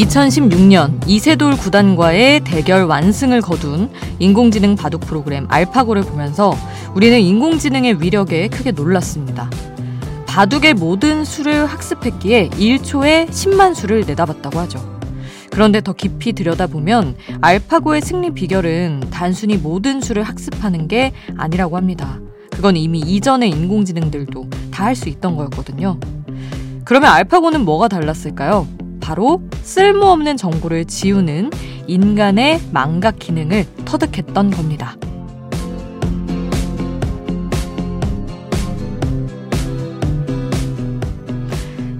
2016년 0.00 1.02
이세돌 1.06 1.56
구단과의 1.56 2.40
대결 2.40 2.84
완승을 2.84 3.40
거둔 3.42 3.90
인공지능 4.18 4.74
바둑 4.76 5.02
프로그램 5.02 5.46
알파고를 5.48 6.02
보면서 6.02 6.54
우리는 6.94 7.18
인공지능의 7.20 8.00
위력에 8.02 8.48
크게 8.48 8.72
놀랐습니다. 8.72 9.50
바둑의 10.26 10.74
모든 10.74 11.24
수를 11.24 11.66
학습했기에 11.66 12.50
1초에 12.50 13.28
10만 13.28 13.74
수를 13.74 14.04
내다봤다고 14.06 14.58
하죠. 14.60 15.00
그런데 15.50 15.80
더 15.80 15.92
깊이 15.92 16.32
들여다보면 16.32 17.16
알파고의 17.40 18.00
승리 18.02 18.30
비결은 18.32 19.02
단순히 19.10 19.56
모든 19.56 20.00
수를 20.00 20.22
학습하는 20.22 20.86
게 20.88 21.12
아니라고 21.36 21.76
합니다. 21.76 22.20
그건 22.52 22.76
이미 22.76 23.00
이전의 23.00 23.50
인공지능들도 23.50 24.48
다 24.70 24.80
할 24.80 24.96
수 24.96 25.10
있던 25.10 25.36
거였거든요. 25.36 25.98
그러면 26.86 27.10
알파고는 27.12 27.66
뭐가 27.66 27.88
달랐을까요? 27.88 28.66
바로 29.10 29.42
쓸모없는 29.64 30.36
정보를 30.36 30.84
지우는 30.84 31.50
인간의 31.88 32.60
망각 32.70 33.18
기능을 33.18 33.66
터득했던 33.84 34.52
겁니다. 34.52 34.94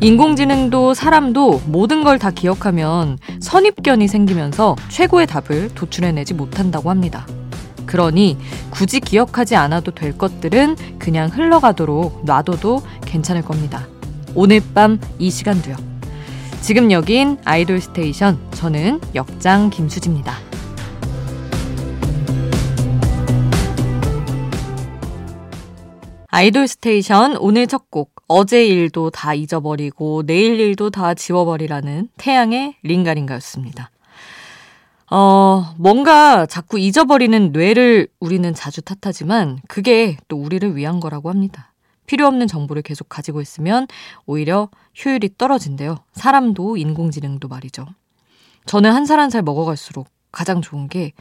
인공지능도 0.00 0.94
사람도 0.94 1.62
모든 1.66 2.04
걸 2.04 2.16
다 2.20 2.30
기억하면 2.30 3.18
선입견이 3.40 4.06
생기면서 4.06 4.76
최고의 4.88 5.26
답을 5.26 5.70
도출해내지 5.74 6.34
못한다고 6.34 6.90
합니다. 6.90 7.26
그러니 7.86 8.38
굳이 8.70 9.00
기억하지 9.00 9.56
않아도 9.56 9.90
될 9.90 10.16
것들은 10.16 10.76
그냥 11.00 11.28
흘러가도록 11.28 12.24
놔둬도 12.24 12.82
괜찮을 13.04 13.42
겁니다. 13.42 13.88
오늘 14.36 14.60
밤 14.74 15.00
이 15.18 15.28
시간도요. 15.28 15.89
지금 16.60 16.92
여긴 16.92 17.38
아이돌 17.44 17.80
스테이션. 17.80 18.38
저는 18.52 19.00
역장 19.14 19.70
김수지입니다. 19.70 20.34
아이돌 26.28 26.68
스테이션 26.68 27.36
오늘 27.38 27.66
첫 27.66 27.90
곡 27.90 28.12
어제 28.28 28.64
일도 28.64 29.10
다 29.10 29.34
잊어버리고 29.34 30.22
내일 30.24 30.60
일도 30.60 30.90
다 30.90 31.12
지워버리라는 31.14 32.08
태양의 32.16 32.76
링가링가였습니다. 32.84 33.90
어, 35.10 35.74
뭔가 35.76 36.46
자꾸 36.46 36.78
잊어버리는 36.78 37.50
뇌를 37.50 38.06
우리는 38.20 38.54
자주 38.54 38.80
탓하지만 38.82 39.58
그게 39.66 40.16
또 40.28 40.36
우리를 40.36 40.76
위한 40.76 41.00
거라고 41.00 41.30
합니다. 41.30 41.69
필요 42.10 42.26
없는 42.26 42.48
정보를 42.48 42.82
계속 42.82 43.08
가지고 43.08 43.40
있으면 43.40 43.86
오히려 44.26 44.68
효율이 45.04 45.30
떨어진대요. 45.38 45.98
사람도 46.12 46.76
인공지능도 46.76 47.46
말이죠. 47.46 47.86
저는 48.66 48.90
한 48.92 49.04
살 49.04 49.20
한 49.20 49.30
살 49.30 49.42
먹어갈수록 49.42 50.08
가장 50.32 50.60
좋은 50.60 50.88
게 50.88 51.12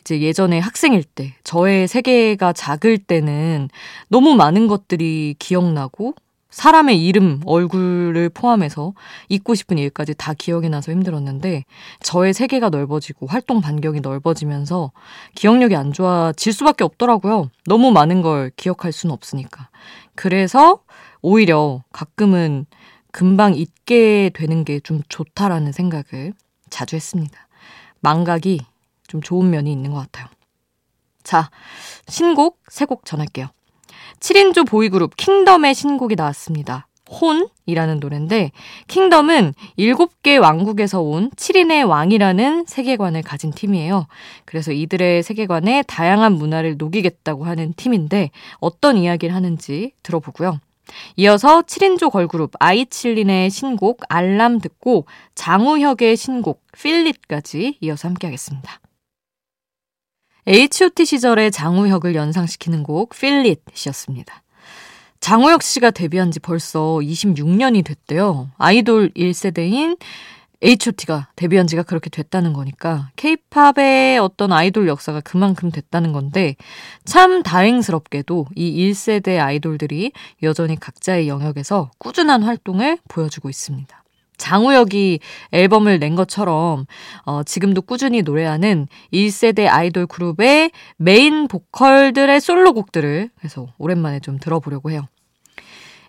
이제 0.00 0.20
예전에 0.20 0.60
학생일 0.60 1.02
때 1.02 1.34
저의 1.42 1.88
세계가 1.88 2.52
작을 2.52 2.98
때는 2.98 3.68
너무 4.10 4.36
많은 4.36 4.68
것들이 4.68 5.34
기억나고 5.40 6.14
사람의 6.50 7.04
이름, 7.04 7.40
얼굴을 7.44 8.30
포함해서 8.30 8.94
잊고 9.28 9.54
싶은 9.54 9.76
일까지 9.76 10.14
다 10.14 10.34
기억이 10.34 10.68
나서 10.68 10.92
힘들었는데 10.92 11.64
저의 12.00 12.32
세계가 12.32 12.70
넓어지고 12.70 13.26
활동 13.26 13.60
반경이 13.60 14.00
넓어지면서 14.00 14.92
기억력이 15.34 15.74
안 15.76 15.92
좋아질 15.92 16.52
수밖에 16.52 16.84
없더라고요. 16.84 17.50
너무 17.66 17.90
많은 17.90 18.22
걸 18.22 18.50
기억할 18.56 18.92
수는 18.92 19.12
없으니까. 19.12 19.68
그래서 20.18 20.82
오히려 21.22 21.84
가끔은 21.92 22.66
금방 23.12 23.54
잊게 23.54 24.32
되는 24.34 24.64
게 24.64 24.80
좀 24.80 25.00
좋다라는 25.08 25.70
생각을 25.70 26.32
자주 26.70 26.96
했습니다. 26.96 27.46
망각이 28.00 28.58
좀 29.06 29.22
좋은 29.22 29.48
면이 29.48 29.70
있는 29.70 29.92
것 29.92 29.98
같아요. 30.00 30.26
자, 31.22 31.50
신곡 32.08 32.60
세 32.68 32.84
곡 32.86 33.04
전할게요. 33.04 33.46
7인조 34.18 34.66
보이그룹 34.66 35.16
킹덤의 35.16 35.76
신곡이 35.76 36.16
나왔습니다. 36.16 36.87
혼이라는 37.08 38.00
노래인데 38.00 38.52
킹덤은 38.86 39.54
7개 39.78 40.40
왕국에서 40.40 41.00
온 41.00 41.30
7인의 41.30 41.88
왕이라는 41.88 42.66
세계관을 42.66 43.22
가진 43.22 43.50
팀이에요. 43.52 44.06
그래서 44.44 44.72
이들의 44.72 45.22
세계관에 45.22 45.82
다양한 45.82 46.34
문화를 46.34 46.76
녹이겠다고 46.76 47.44
하는 47.44 47.72
팀인데 47.74 48.30
어떤 48.58 48.96
이야기를 48.96 49.34
하는지 49.34 49.92
들어보고요. 50.02 50.60
이어서 51.16 51.62
7인조 51.62 52.10
걸그룹 52.10 52.52
아이칠린의 52.58 53.50
신곡 53.50 54.02
알람 54.08 54.58
듣고 54.60 55.06
장우혁의 55.34 56.16
신곡 56.16 56.62
필릿까지 56.72 57.78
이어서 57.80 58.08
함께 58.08 58.26
하겠습니다. 58.26 58.80
H.O.T 60.46 61.04
시절의 61.04 61.50
장우혁을 61.50 62.14
연상시키는 62.14 62.82
곡 62.82 63.10
필릿이었습니다. 63.10 64.42
장우혁 65.20 65.62
씨가 65.62 65.90
데뷔한 65.90 66.30
지 66.30 66.40
벌써 66.40 66.98
26년이 67.02 67.84
됐대요. 67.84 68.50
아이돌 68.56 69.10
1세대인 69.10 69.98
H.O.T가 70.60 71.28
데뷔한 71.36 71.68
지가 71.68 71.84
그렇게 71.84 72.10
됐다는 72.10 72.52
거니까 72.52 73.10
케이팝의 73.16 74.18
어떤 74.18 74.52
아이돌 74.52 74.88
역사가 74.88 75.20
그만큼 75.20 75.70
됐다는 75.70 76.12
건데 76.12 76.56
참 77.04 77.42
다행스럽게도 77.42 78.46
이 78.56 78.90
1세대 78.90 79.38
아이돌들이 79.38 80.12
여전히 80.42 80.78
각자의 80.78 81.28
영역에서 81.28 81.90
꾸준한 81.98 82.42
활동을 82.42 82.98
보여주고 83.08 83.48
있습니다. 83.48 84.02
장우혁이 84.38 85.20
앨범을 85.52 85.98
낸 85.98 86.14
것처럼 86.14 86.86
어, 87.24 87.42
지금도 87.42 87.82
꾸준히 87.82 88.22
노래하는 88.22 88.88
1세대 89.12 89.66
아이돌 89.68 90.06
그룹의 90.06 90.70
메인 90.96 91.48
보컬들의 91.48 92.40
솔로곡들을 92.40 93.30
그래서 93.36 93.66
오랜만에 93.78 94.20
좀 94.20 94.38
들어보려고 94.38 94.90
해요. 94.90 95.06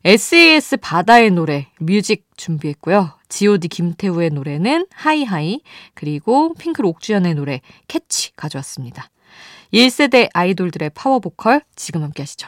S.E.S 0.06 0.78
바다의 0.78 1.32
노래 1.32 1.68
Music 1.80 2.26
준비했고요. 2.38 3.12
G.O.D 3.28 3.68
김태우의 3.68 4.30
노래는 4.32 4.88
High 4.92 5.27
High 5.27 5.62
그리고 5.94 6.54
핑클 6.54 6.86
옥주현의 6.86 7.36
노래 7.36 7.62
Catch 7.88 8.36
가져왔습니다. 8.36 9.10
1세대 9.74 10.30
아이돌들의 10.34 10.92
파워 10.96 11.20
보컬 11.20 11.62
지금 11.76 12.02
함께 12.04 12.24
하시죠. 12.24 12.48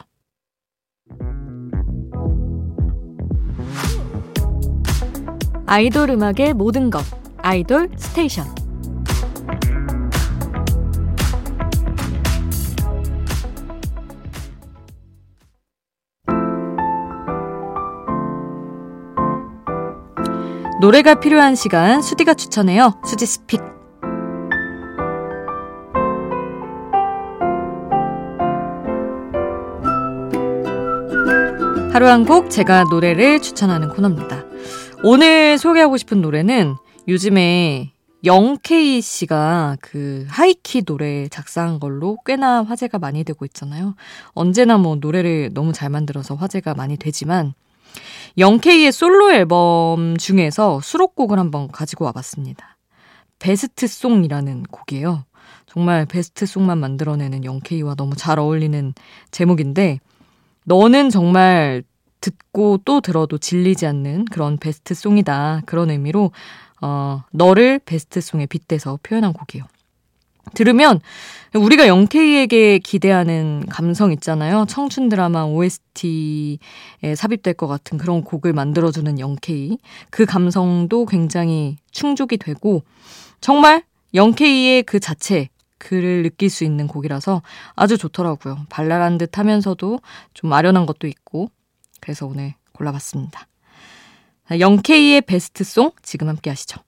아이돌 5.71 6.09
음악의 6.09 6.53
모든 6.53 6.89
것 6.89 7.01
아이돌 7.37 7.91
스테이션 7.95 8.45
노래가 20.81 21.21
필요한 21.21 21.55
시간 21.55 22.01
수디가 22.01 22.33
추천해요. 22.33 22.99
수지 23.05 23.25
스픽. 23.25 23.61
하루 31.93 32.07
한 32.07 32.25
곡 32.25 32.49
제가 32.49 32.83
노래를 32.91 33.41
추천하는 33.41 33.88
코너입니다. 33.88 34.50
오늘 35.03 35.57
소개하고 35.57 35.97
싶은 35.97 36.21
노래는 36.21 36.75
요즘에 37.07 37.92
영케이 38.24 39.01
씨가 39.01 39.77
그 39.81 40.27
하이키 40.30 40.83
노래 40.83 41.27
작사한 41.27 41.80
걸로 41.80 42.18
꽤나 42.24 42.62
화제가 42.62 43.00
많이 43.00 43.24
되고 43.24 43.44
있잖아요. 43.45 43.95
언제나 44.33 44.77
뭐 44.77 44.98
노래를 44.98 45.50
너무 45.56 45.74
잘 45.74 45.89
만들어서 45.89 46.36
화제가 46.36 46.75
많이 46.75 46.98
되지만 46.98 47.56
영케이의 48.38 48.92
솔로 48.92 49.31
앨범 49.31 50.18
중에서 50.18 50.80
수록곡을 50.81 51.39
한번 51.39 51.69
가지고 51.69 52.06
와봤습니다. 52.06 52.77
베스트 53.39 53.88
송이라는 53.88 54.63
곡이에요. 54.69 55.25
정말 55.65 56.06
베스트 56.06 56.45
송만 56.45 56.77
만들어내는 56.77 57.44
영케이와 57.44 57.95
너무 57.95 58.15
잘 58.15 58.38
어울리는 58.38 58.94
제목인데 59.31 60.00
너는 60.65 61.09
정말 61.09 61.81
듣고 62.21 62.79
또 62.85 63.01
들어도 63.01 63.38
질리지 63.38 63.85
않는 63.88 64.25
그런 64.25 64.57
베스트 64.57 64.94
송이다. 64.94 65.63
그런 65.65 65.89
의미로 65.89 66.31
어, 66.81 67.23
너를 67.31 67.79
베스트 67.83 68.21
송에 68.21 68.45
빗대서 68.45 69.00
표현한 69.03 69.33
곡이에요. 69.33 69.65
들으면 70.53 71.00
우리가 71.53 71.88
영케이에게 71.88 72.79
기대하는 72.79 73.65
감성 73.69 74.12
있잖아요. 74.13 74.65
청춘 74.68 75.09
드라마 75.09 75.44
OST에 75.44 76.57
삽입될 77.15 77.53
것 77.53 77.68
같은 77.68 77.97
그런 77.97 78.24
곡을 78.24 78.53
만들어주는 78.53 79.19
영케이. 79.19 79.77
그 80.09 80.25
감성도 80.25 81.06
굉장히 81.06 81.77
충족이 81.91 82.38
되고 82.38 82.83
정말 83.39 83.83
영케이의 84.13 84.83
그 84.83 85.00
자체 85.00 85.50
그를 85.77 86.24
느낄 86.24 86.50
수 86.50 86.63
있는 86.63 86.88
곡이라서 86.88 87.41
아주 87.75 87.97
좋더라고요. 87.97 88.59
발랄한 88.69 89.17
듯 89.17 89.38
하면서도 89.38 90.00
좀 90.33 90.53
아련한 90.53 90.85
것도 90.85 91.07
있고 91.07 91.50
그래서 92.01 92.25
오늘 92.25 92.53
골라봤습니다. 92.74 93.48
영케이의 94.59 95.21
베스트송 95.21 95.92
지금 96.01 96.27
함께 96.27 96.50
하시죠. 96.50 96.81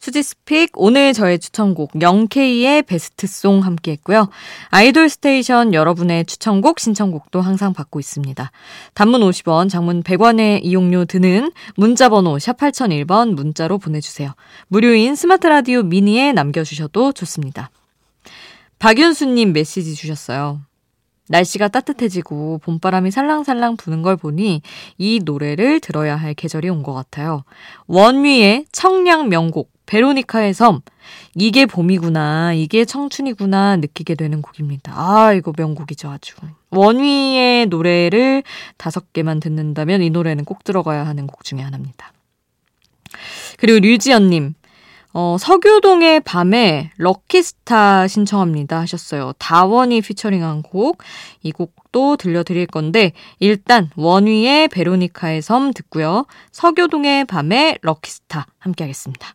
수지스픽 0.00 0.70
오늘 0.74 1.12
저의 1.12 1.38
추천곡 1.38 1.92
0K의 1.92 2.86
베스트송 2.86 3.60
함께 3.60 3.92
했고요. 3.92 4.30
아이돌 4.70 5.10
스테이션 5.10 5.74
여러분의 5.74 6.24
추천곡 6.24 6.80
신청곡도 6.80 7.42
항상 7.42 7.74
받고 7.74 8.00
있습니다. 8.00 8.50
단문 8.94 9.20
50원, 9.20 9.68
장문 9.68 10.02
100원의 10.02 10.60
이용료 10.62 11.04
드는 11.04 11.52
문자번호 11.76 12.38
샵 12.38 12.56
8001번 12.56 13.34
문자로 13.34 13.76
보내주세요. 13.76 14.32
무료인 14.68 15.16
스마트 15.16 15.46
라디오 15.46 15.82
미니에 15.82 16.32
남겨주셔도 16.32 17.12
좋습니다. 17.12 17.70
박윤수님 18.78 19.52
메시지 19.52 19.94
주셨어요. 19.94 20.62
날씨가 21.30 21.68
따뜻해지고 21.68 22.58
봄바람이 22.58 23.12
살랑살랑 23.12 23.76
부는 23.76 24.02
걸 24.02 24.16
보니 24.16 24.62
이 24.98 25.20
노래를 25.24 25.78
들어야 25.78 26.16
할 26.16 26.34
계절이 26.34 26.68
온 26.68 26.82
것 26.82 26.92
같아요. 26.92 27.44
원위의 27.86 28.64
청량 28.72 29.28
명곡 29.28 29.70
베로니카의 29.86 30.54
섬. 30.54 30.80
이게 31.34 31.66
봄이구나, 31.66 32.54
이게 32.54 32.84
청춘이구나 32.84 33.76
느끼게 33.76 34.14
되는 34.14 34.40
곡입니다. 34.40 34.92
아, 34.94 35.32
이거 35.32 35.52
명곡이죠, 35.56 36.08
아주. 36.08 36.36
원위의 36.70 37.66
노래를 37.66 38.42
다섯 38.76 39.12
개만 39.12 39.40
듣는다면 39.40 40.02
이 40.02 40.10
노래는 40.10 40.44
꼭 40.44 40.64
들어가야 40.64 41.06
하는 41.06 41.26
곡 41.26 41.44
중에 41.44 41.60
하나입니다. 41.60 42.12
그리고 43.58 43.80
류지연님, 43.80 44.54
어, 45.12 45.36
서교동의 45.38 46.20
밤에 46.20 46.92
럭키스타 46.96 48.06
신청합니다 48.06 48.78
하셨어요. 48.80 49.32
다원이 49.38 50.00
피처링한 50.02 50.62
곡. 50.62 50.98
이 51.42 51.50
곡도 51.50 52.16
들려드릴 52.16 52.66
건데, 52.66 53.12
일단 53.38 53.90
원위의 53.96 54.68
베로니카의 54.68 55.42
섬 55.42 55.72
듣고요. 55.72 56.26
서교동의 56.52 57.24
밤에 57.24 57.78
럭키스타 57.82 58.46
함께 58.58 58.84
하겠습니다. 58.84 59.34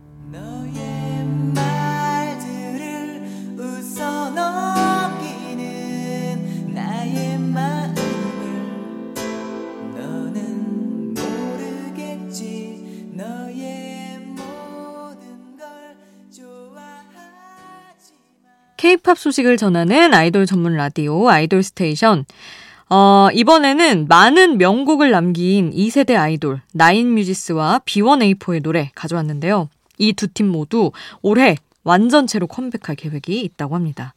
케이팝 18.81 19.19
소식을 19.19 19.57
전하는 19.57 20.11
아이돌 20.11 20.47
전문 20.47 20.75
라디오 20.75 21.29
아이돌 21.29 21.61
스테이션. 21.61 22.25
어, 22.89 23.27
이번에는 23.31 24.07
많은 24.07 24.57
명곡을 24.57 25.11
남긴 25.11 25.69
2세대 25.69 26.15
아이돌 26.15 26.61
나인뮤지스와 26.73 27.81
B1A4의 27.85 28.63
노래 28.63 28.89
가져왔는데요. 28.95 29.69
이 29.99 30.13
두 30.13 30.27
팀 30.29 30.47
모두 30.47 30.91
올해 31.21 31.57
완전체로 31.83 32.47
컴백할 32.47 32.95
계획이 32.95 33.41
있다고 33.41 33.75
합니다. 33.75 34.15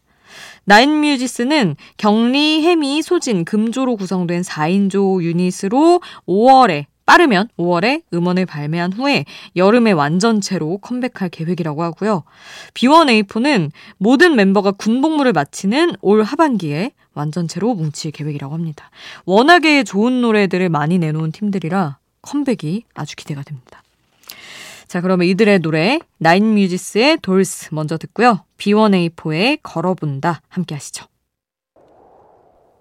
나인뮤지스는 0.64 1.76
경리, 1.99 2.62
해미, 2.62 3.02
소진, 3.02 3.44
금조로 3.44 3.96
구성된 3.96 4.40
4인조 4.40 5.22
유닛으로 5.22 6.00
5월에 6.26 6.87
빠르면 7.06 7.49
5월에 7.59 8.03
음원을 8.12 8.47
발매한 8.47 8.93
후에 8.93 9.25
여름에 9.56 9.93
완전체로 9.93 10.79
컴백할 10.79 11.29
계획이라고 11.31 11.83
하고요. 11.83 12.25
B1A4는 12.75 13.71
모든 13.99 14.37
멤버가 14.37 14.73
군복무를 14.73 15.33
마치는 15.33 15.93
올 16.01 16.23
하반기에 16.23 16.93
완전체로 17.15 17.75
뭉칠 17.75 18.11
계획이라고 18.11 18.55
합니다. 18.55 18.91
워낙에 19.25 19.85
좋은 19.85 20.21
노래들을 20.21 20.69
많이 20.69 20.99
내놓은 20.99 21.33
팀들이라 21.33 21.99
컴백이 22.23 22.85
아주 22.95 23.17
기대가 23.17 23.43
됩니다. 23.43 23.83
자, 24.89 25.01
그러면 25.01 25.27
이들의 25.27 25.61
노래 25.61 25.99
나인뮤지스의 26.19 27.19
돌스 27.23 27.71
먼저 27.73 27.99
듣고요. 27.99 28.45
B1A4의 28.59 29.59
걸어본다 29.62 30.41
함께 30.49 30.75
하시죠. 30.75 31.06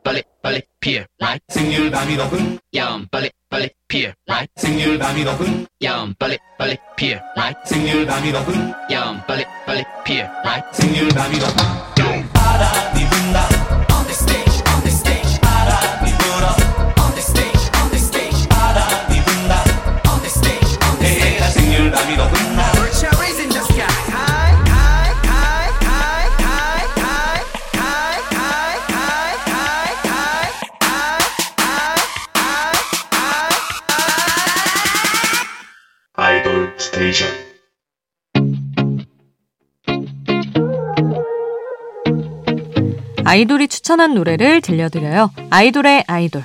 빨리 0.03 0.21
빨리 0.41 0.61
피어 0.79 1.03
라이 1.17 1.39
생률 1.47 1.89
밤이 1.89 2.15
높은 2.17 2.59
야음 2.75 3.07
빨리 3.09 3.31
빨리 3.50 3.69
피어 3.88 4.11
라이 4.27 4.45
생률 4.55 5.00
밤이 5.00 5.23
높은 5.23 5.65
야음 5.81 6.13
빨리 6.19 6.38
빨리 6.57 6.77
피어 6.97 7.17
라이 7.35 7.53
생률 7.65 8.05
밤이 8.05 8.31
높은 8.31 8.73
야음 8.91 9.21
빨리 9.25 9.45
빨리 9.65 9.83
피어 10.03 10.27
라이 10.44 10.61
생률 10.73 11.07
밤이 11.09 11.38
높은 11.38 12.29
바람이 12.33 13.09
분다 13.09 13.52
스테이션 37.03 37.27
아이돌이 43.25 43.67
추천한 43.67 44.13
노래를 44.13 44.62
들려드려요. 44.62 45.31
아이돌의 45.50 46.05
아이돌. 46.07 46.43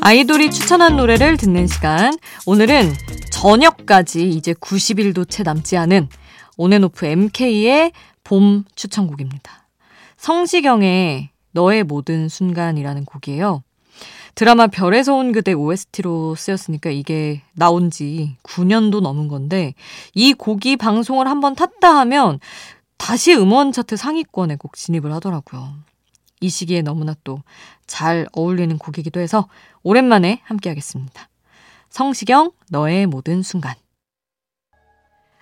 아이돌이 0.00 0.50
추천한 0.50 0.96
노래를 0.96 1.36
듣는 1.36 1.68
시간. 1.68 2.16
오늘은 2.46 2.92
저녁까지 3.30 4.28
이제 4.30 4.52
90일도 4.54 5.28
채 5.28 5.42
남지 5.42 5.76
않은 5.76 6.08
온앤오프 6.56 7.06
MK의 7.06 7.92
봄 8.24 8.64
추천곡입니다. 8.74 9.61
성시경의 10.22 11.30
너의 11.50 11.82
모든 11.82 12.28
순간이라는 12.28 13.06
곡이에요. 13.06 13.64
드라마 14.36 14.68
별에서 14.68 15.16
온 15.16 15.32
그대 15.32 15.52
OST로 15.52 16.36
쓰였으니까 16.36 16.90
이게 16.90 17.42
나온 17.54 17.90
지 17.90 18.36
9년도 18.44 19.00
넘은 19.00 19.26
건데 19.26 19.74
이 20.14 20.32
곡이 20.32 20.76
방송을 20.76 21.26
한번 21.26 21.56
탔다 21.56 21.98
하면 21.98 22.38
다시 22.98 23.34
음원 23.34 23.72
차트 23.72 23.96
상위권에 23.96 24.56
꼭 24.56 24.76
진입을 24.76 25.12
하더라고요. 25.12 25.74
이 26.40 26.48
시기에 26.48 26.82
너무나 26.82 27.16
또 27.24 27.42
잘 27.88 28.28
어울리는 28.32 28.78
곡이기도 28.78 29.18
해서 29.18 29.48
오랜만에 29.82 30.40
함께 30.44 30.68
하겠습니다. 30.68 31.28
성시경 31.90 32.52
너의 32.70 33.06
모든 33.06 33.42
순간 33.42 33.74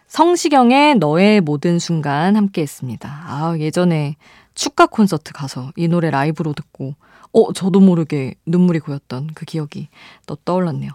성시경의 0.09 0.97
너의 0.97 1.43
모든 1.43 1.79
순간 1.79 2.35
함께 2.35 2.63
했습니다. 2.63 3.09
아, 3.09 3.57
예전에 3.59 4.17
축가 4.61 4.85
콘서트 4.85 5.33
가서 5.33 5.73
이 5.75 5.89
노래 5.89 6.11
라이브로 6.11 6.53
듣고 6.53 6.95
어 7.33 7.53
저도 7.55 7.81
모르게 7.81 8.35
눈물이 8.45 8.81
고였던 8.81 9.31
그 9.35 9.47
기억이 9.47 9.89
또 10.27 10.37
떠올랐네요. 10.37 10.93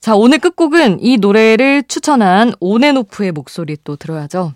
자 0.00 0.14
오늘 0.14 0.38
끝곡은 0.38 0.98
이 1.00 1.16
노래를 1.16 1.84
추천한 1.88 2.52
온앤오프의 2.60 3.32
목소리 3.32 3.78
또 3.84 3.96
들어야죠. 3.96 4.52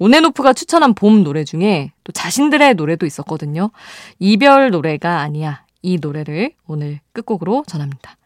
온앤오프가 0.00 0.52
추천한 0.52 0.94
봄 0.94 1.22
노래 1.22 1.44
중에 1.44 1.92
또 2.02 2.10
자신들의 2.10 2.74
노래도 2.74 3.06
있었거든요. 3.06 3.70
이별 4.18 4.72
노래가 4.72 5.20
아니야. 5.20 5.64
이 5.80 5.98
노래를 6.00 6.54
오늘 6.66 6.98
끝곡으로 7.12 7.62
전합니다. 7.68 8.16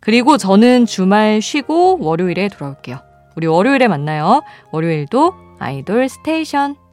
그리고 0.00 0.38
저는 0.38 0.86
주말 0.86 1.42
쉬고 1.42 1.98
월요일에 2.00 2.48
돌아올게요. 2.48 2.98
우리 3.36 3.46
월요일에 3.46 3.88
만나요. 3.88 4.42
월요일도 4.72 5.34
아이돌 5.58 6.08
스테이션. 6.08 6.87